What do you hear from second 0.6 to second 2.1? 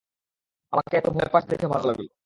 আমাকে এত ভয় পাস দেখে ভালো লাগল!